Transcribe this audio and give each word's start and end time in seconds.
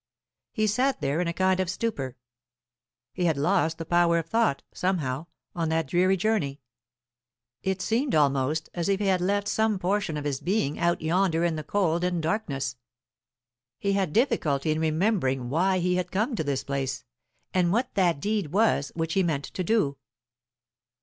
He 0.51 0.65
sat 0.65 0.99
there 0.99 1.21
in 1.21 1.27
a 1.27 1.31
kind 1.33 1.59
of 1.59 1.69
stupor. 1.69 2.17
He 3.13 3.25
had 3.25 3.37
lost 3.37 3.77
the 3.77 3.85
power 3.85 4.17
of 4.17 4.25
thought, 4.25 4.63
somehow, 4.73 5.27
on 5.55 5.69
that 5.69 5.85
dreary 5.85 6.17
journey. 6.17 6.59
It 7.61 7.83
seemed 7.83 8.15
almost 8.15 8.67
as 8.73 8.89
if 8.89 8.99
he 8.99 9.05
had 9.05 9.21
left 9.21 9.47
some 9.47 9.77
portion 9.77 10.17
of 10.17 10.25
his 10.25 10.39
being 10.39 10.79
out 10.79 11.03
yonder 11.03 11.43
in 11.45 11.55
the 11.55 11.63
cold 11.63 12.03
and 12.03 12.19
darkness. 12.19 12.77
He 13.77 13.93
had 13.93 14.11
difficulty 14.11 14.71
in 14.71 14.79
remembering 14.79 15.51
why 15.51 15.77
he 15.77 15.97
had 15.97 16.09
come 16.11 16.35
to 16.35 16.43
this 16.43 16.63
place, 16.63 17.05
and 17.53 17.71
what 17.71 17.93
that 17.93 18.19
deed 18.19 18.47
was 18.51 18.91
which 18.95 19.13
he 19.13 19.21
meant 19.21 19.43
to 19.53 19.63
do. 19.63 19.97